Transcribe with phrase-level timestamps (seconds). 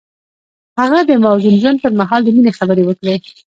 [0.79, 3.15] هغه د موزون ژوند پر مهال د مینې خبرې وکړې.